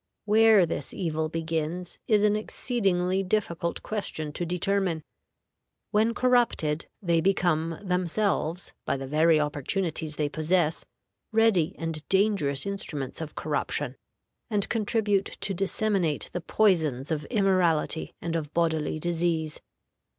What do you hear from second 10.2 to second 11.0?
possess,